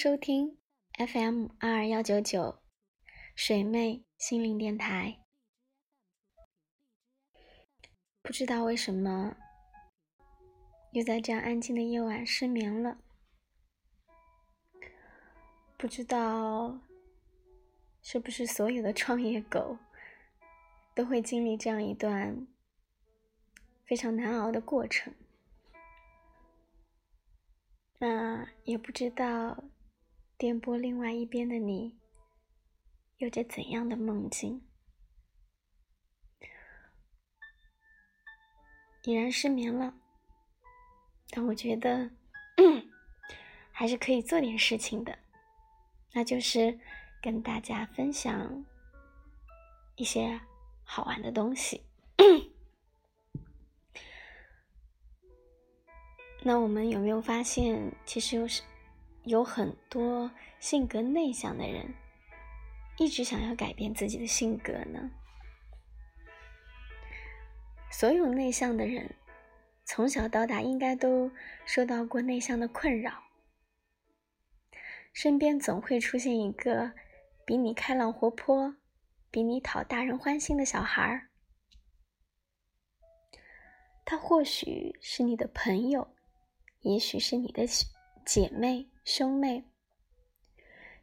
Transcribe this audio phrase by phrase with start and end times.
[0.00, 0.56] 收听
[0.96, 2.62] FM 二二幺九九
[3.34, 5.24] 水妹心灵电台。
[8.22, 9.36] 不知道为什么，
[10.92, 12.98] 又在这样安静的夜晚失眠了。
[15.76, 16.78] 不知道
[18.00, 19.78] 是不是所有的创业狗
[20.94, 22.46] 都会经历这样一段
[23.84, 25.12] 非常难熬的过程。
[27.98, 29.64] 那也不知道
[30.38, 31.98] 电波另外一边的你
[33.16, 34.62] 有着怎样的梦境？
[39.02, 39.92] 已然失眠了，
[41.30, 42.12] 但我觉得
[43.72, 45.18] 还是可以做点事情的，
[46.12, 46.78] 那就是
[47.20, 48.64] 跟大家分享
[49.96, 50.40] 一些
[50.84, 51.82] 好玩的东西。
[56.44, 58.62] 那我们有没有发现，其实有是
[59.28, 61.94] 有很多性格内向的人，
[62.96, 65.10] 一直想要改变自己的性格呢？
[67.90, 69.14] 所有内向的人，
[69.84, 71.30] 从小到大应该都
[71.66, 73.22] 受到过内向的困扰，
[75.12, 76.92] 身边总会出现一个
[77.44, 78.76] 比你开朗活泼、
[79.30, 81.28] 比你讨大人欢心的小孩儿，
[84.04, 86.14] 他或许是你的朋友。
[86.82, 87.66] 也许是你的
[88.24, 89.64] 姐妹、兄妹。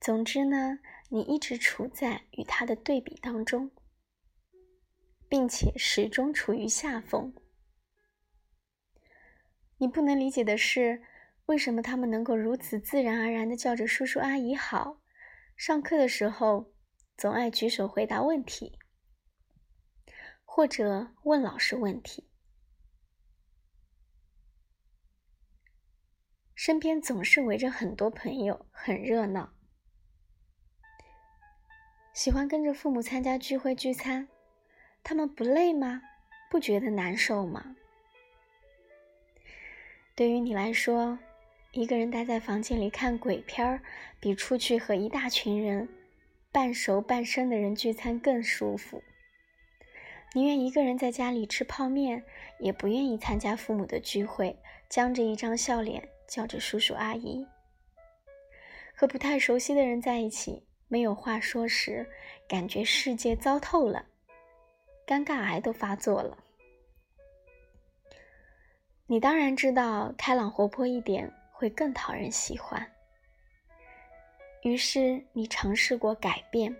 [0.00, 0.78] 总之呢，
[1.10, 3.70] 你一直处在与他的对比当中，
[5.28, 7.34] 并且始终处于下风。
[9.76, 11.02] 你不能理解的是，
[11.44, 15.02] 为什么他们能够如此自然而然的叫着叔叔阿姨好，
[15.54, 16.72] 上课的时候
[17.18, 18.78] 总爱举手回答问题，
[20.46, 22.29] 或者问老师问题。
[26.62, 29.54] 身边总是围着很多朋友，很热闹。
[32.12, 34.28] 喜欢跟着父母参加聚会聚餐，
[35.02, 36.02] 他们不累吗？
[36.50, 37.74] 不觉得难受吗？
[40.14, 41.18] 对于你来说，
[41.72, 43.82] 一个人待在房间里看鬼片儿，
[44.20, 45.88] 比出去和一大群人、
[46.52, 49.02] 半熟半生的人聚餐更舒服。
[50.34, 52.24] 宁愿一个人在家里吃泡面，
[52.58, 54.56] 也不愿意参加父母的聚会，
[54.88, 56.08] 僵着一张笑脸。
[56.30, 57.44] 叫着叔叔阿姨，
[58.94, 62.08] 和不太熟悉的人在一起，没有话说时，
[62.46, 64.06] 感觉世界糟透了，
[65.04, 66.38] 尴尬癌都发作了。
[69.08, 72.92] 你当然知道，开朗活泼一点会更讨人喜欢。
[74.62, 76.76] 于是你尝试过改变，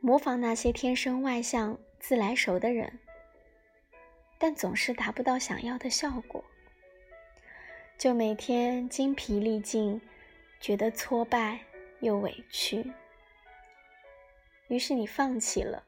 [0.00, 3.00] 模仿那些天生外向、自来熟的人，
[4.38, 6.44] 但总是达不到想要的效果。
[7.98, 10.00] 就每天精疲力尽，
[10.60, 11.58] 觉得挫败
[11.98, 12.92] 又委屈，
[14.68, 15.82] 于是你放弃了，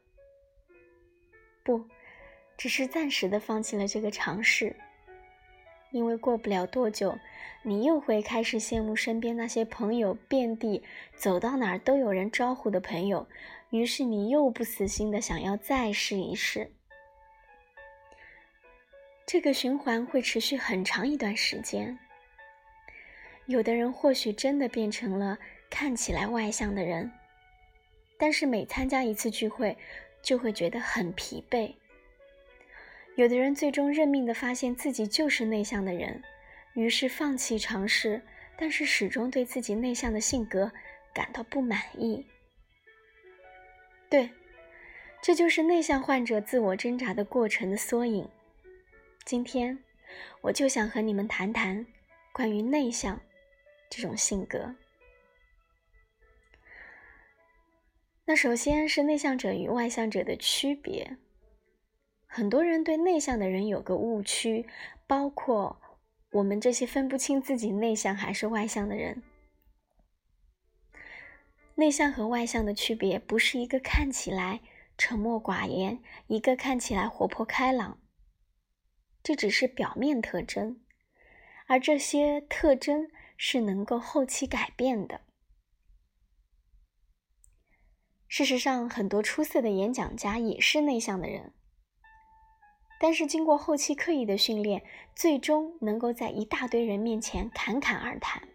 [1.62, 1.84] 不，
[2.56, 4.74] 只是暂时的放弃了这个尝试，
[5.92, 7.16] 因为过不了多久，
[7.62, 10.82] 你又会开始羡慕身边那些朋友遍地，
[11.14, 13.28] 走到哪儿都有人招呼的朋友，
[13.70, 16.72] 于是你又不死心的想要再试一试。
[19.26, 21.98] 这个循环会持续很长一段时间。
[23.46, 25.38] 有的人或许真的变成了
[25.68, 27.10] 看起来外向的人，
[28.16, 29.76] 但是每参加一次聚会，
[30.20, 31.72] 就会觉得很疲惫。
[33.16, 36.22] 有的人最终认命的发现自己就是内向的人，
[36.74, 38.22] 于是放弃尝试，
[38.56, 40.72] 但是始终对自己内向的性格
[41.12, 42.24] 感到不满意。
[44.10, 44.28] 对，
[45.22, 48.28] 这就是内向患者自我挣扎的过程的缩影。
[49.24, 49.78] 今天，
[50.40, 51.86] 我就想和你们谈谈
[52.32, 53.20] 关于内向
[53.88, 54.74] 这种性格。
[58.24, 61.16] 那首先是内向者与外向者的区别。
[62.26, 64.66] 很多人对内向的人有个误区，
[65.06, 65.80] 包括
[66.32, 69.22] 我们这些分不清自己内向还是外向的人。
[71.80, 74.60] 内向和外向的区别，不是一个看起来
[74.98, 77.98] 沉默寡言，一个看起来活泼开朗。
[79.22, 80.82] 这只是表面特征，
[81.68, 85.22] 而这些特征是能够后期改变的。
[88.28, 91.54] 事实上，很多出色的演讲家也是内向的人，
[93.00, 94.84] 但是经过后期刻意的训练，
[95.14, 98.46] 最终能够在一大堆人面前侃侃而谈。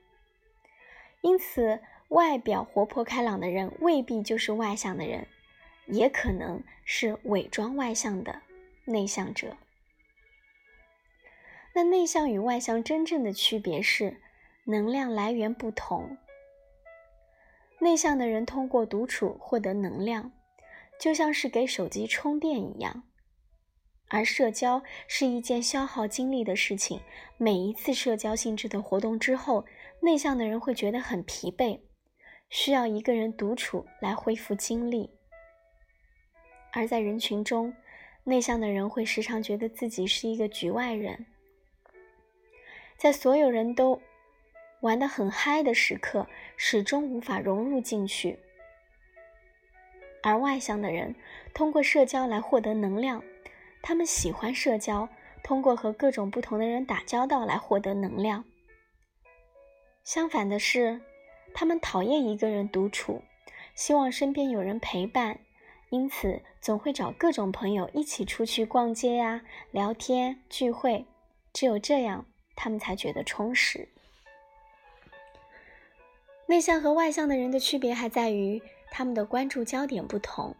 [1.21, 5.27] 因此，外表活泼开朗的人未必就是外向的人，
[5.87, 8.41] 也可能是伪装外向的
[8.85, 9.57] 内向者。
[11.73, 14.21] 那内向与外向真正的区别是，
[14.65, 16.17] 能量来源不同。
[17.79, 20.31] 内向的人通过独处获得能量，
[20.97, 23.03] 就像是给手机充电一样；
[24.07, 27.01] 而社交是一件消耗精力的事情。
[27.37, 29.65] 每一次社交性质的活动之后，
[30.01, 31.81] 内向的人会觉得很疲惫，
[32.49, 35.09] 需要一个人独处来恢复精力。
[36.71, 37.73] 而在人群中，
[38.23, 41.25] 内向的人会时常觉得自己是一个局外人，
[42.97, 44.01] 在所有人都。
[44.81, 46.27] 玩得很嗨的时刻，
[46.57, 48.37] 始终无法融入进去。
[50.21, 51.15] 而外向的人
[51.55, 53.23] 通过社交来获得能量，
[53.81, 55.09] 他们喜欢社交，
[55.41, 58.43] 通过和各种不同的人打交道来获得能量。
[60.03, 61.01] 相反的是，
[61.57, 63.23] 他们讨厌一个人独处，
[63.75, 65.39] 希望身边有人陪伴，
[65.89, 69.41] 因此总会找各种朋友一起出去逛街呀、
[69.71, 71.05] 聊天、聚会。
[71.53, 72.25] 只有这样，
[72.57, 73.87] 他们才觉得充实。
[76.45, 78.61] 内向和外向的人的区别还在于
[78.91, 80.53] 他们的关注焦点不同。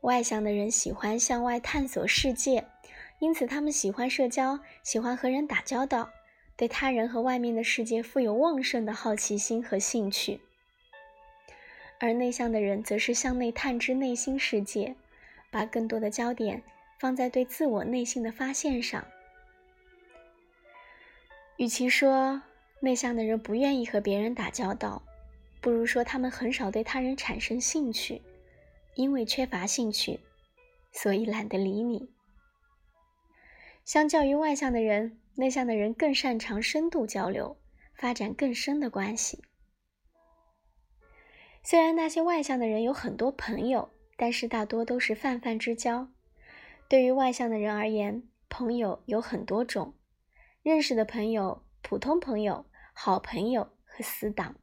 [0.00, 2.64] 外向的人喜欢向外探索世界，
[3.18, 6.08] 因此他们喜欢社交，喜欢和人打交道，
[6.56, 10.40] 对他人和外面的世界富有旺盛的好奇心和兴趣。
[11.98, 14.94] 而内向的人则是向内探知内心世界，
[15.50, 16.62] 把更多的焦点
[16.98, 19.06] 放在对自我内心的发现上。
[21.56, 22.42] 与其说，
[22.80, 25.02] 内向的人不愿意和别人打交道，
[25.62, 28.20] 不如说他们很少对他人产生兴趣，
[28.94, 30.20] 因为缺乏兴趣，
[30.92, 32.10] 所以懒得理你。
[33.86, 37.56] 相较于外向的人，内向的人更擅长深度交流，
[37.94, 39.44] 发展更深的关系。
[41.62, 46.08] 虽然那些外向的人有很多朋友，但是大多都是泛泛之交。
[46.88, 49.94] 对于外向的人而言，朋友有很多种，
[50.64, 51.62] 认识的朋友。
[51.80, 54.56] 普通朋友、好朋友和死党，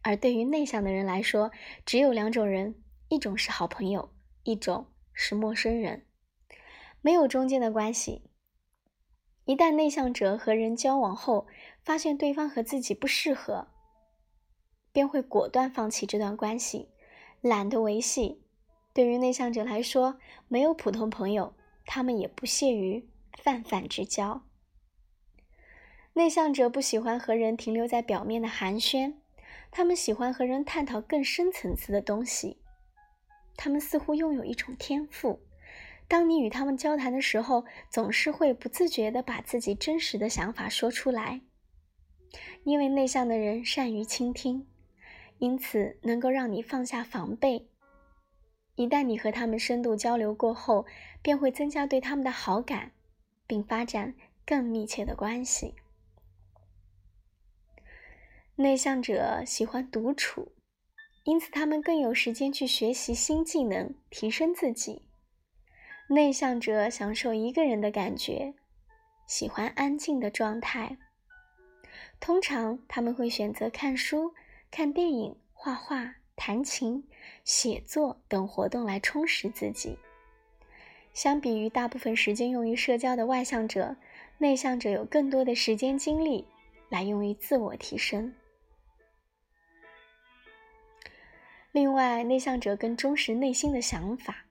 [0.00, 1.50] 而对于内向的人来说，
[1.84, 4.10] 只有两种人：一种是好朋友，
[4.44, 6.06] 一种是陌生人，
[7.02, 8.29] 没有中间的关系。
[9.50, 11.48] 一旦内向者和人交往后，
[11.82, 13.66] 发现对方和自己不适合，
[14.92, 16.88] 便会果断放弃这段关系，
[17.40, 18.44] 懒得维系。
[18.94, 21.52] 对于内向者来说，没有普通朋友，
[21.84, 23.08] 他们也不屑于
[23.42, 24.42] 泛泛之交。
[26.12, 29.14] 内向者不喜欢和人停留在表面的寒暄，
[29.72, 32.62] 他们喜欢和人探讨更深层次的东西。
[33.56, 35.40] 他们似乎拥有一种天赋，
[36.10, 41.42] 当你与他们交谈的时候，总是会不自觉地把自己真实的想法说出来。
[42.64, 44.66] 因为内向的人善于倾听，
[45.38, 47.68] 因此能够让你放下防备。
[48.74, 50.84] 一旦你和他们深度交流过后，
[51.22, 52.90] 便会增加对他们的好感，
[53.46, 55.76] 并发展更密切的关系。
[58.56, 60.50] 内向者喜欢独处，
[61.22, 65.02] 因此他们更有时间去学习新技能，提升自己。
[66.12, 68.52] 内向者享受一个人的感觉，
[69.28, 70.98] 喜欢安静的状态。
[72.18, 74.34] 通常他们会选择看书、
[74.72, 77.06] 看电影、画画、弹琴、
[77.44, 79.96] 写作等活动来充实自己。
[81.14, 83.94] 相比于大部分时间用于社交的外向者，
[84.38, 86.44] 内向者有更多的时间精力
[86.88, 88.34] 来用于自我提升。
[91.70, 94.46] 另外，内向者更忠实内心的想法，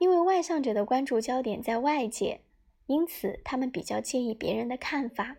[0.00, 2.40] 因为外向者的关注焦点在外界，
[2.86, 5.36] 因此他们比较介意别人的看法，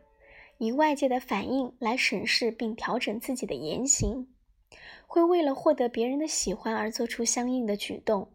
[0.60, 4.28] 以外界的反应来审视并调整自己的言行，
[5.08, 8.32] 会为了获得别人的喜欢而做出相应的举动，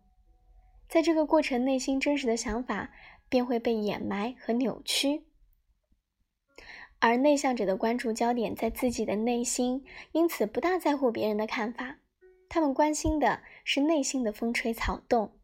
[0.88, 2.90] 在这个过程，内心真实的想法
[3.28, 5.22] 便会被掩埋和扭曲，
[6.98, 11.98] 而内向者的关注焦点在自己的内心，因此不大在乎别人的看法。
[12.48, 15.35] 他们关心的是内心的风吹草动，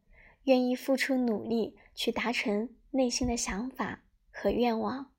[0.44, 5.12] 愿意付出努力去达成内心的想法和愿望。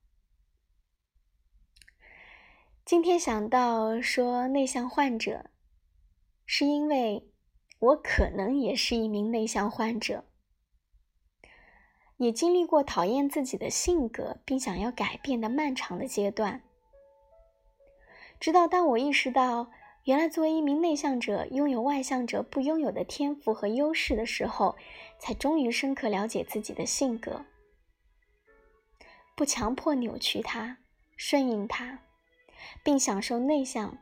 [2.84, 5.50] 今天想到说内向患者，
[6.44, 7.30] 是因为
[7.78, 10.26] 我可能也是一名内向患者，
[12.18, 16.62] 也经历过讨厌自己的性格并想要改变的漫长的阶段，
[18.38, 19.70] 直到当我意识到。
[20.04, 24.76] 原来，作为一名内向者，拥有外向者不拥有的天赋和优势的时候，
[25.18, 27.46] 才终于深刻了解自己的性格，
[29.34, 30.76] 不强迫扭曲它，
[31.16, 32.00] 顺应它，
[32.82, 33.96] 并享受内向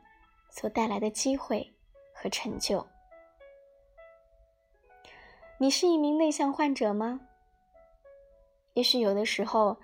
[0.51, 1.73] 所带来的机会
[2.13, 2.85] 和成就。
[5.57, 7.21] 你是一名内向患者吗？
[8.73, 9.77] 也许有的时候，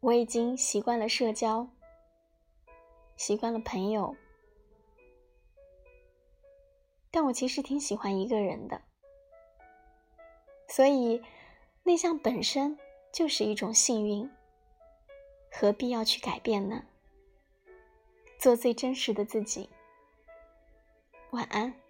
[0.00, 1.68] 我已经习惯了社交，
[3.14, 4.16] 习惯了朋友，
[7.14, 8.82] 但我其实挺喜欢一个人的。
[10.66, 11.22] 所以，
[11.84, 12.76] 内向本身
[13.12, 14.28] 就是一种幸运，
[15.48, 16.82] 何必要去改变呢？
[18.36, 19.70] 做最真实的自己。
[21.30, 21.83] 晚安。